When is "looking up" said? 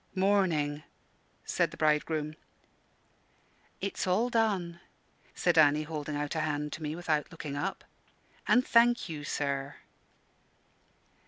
7.31-7.83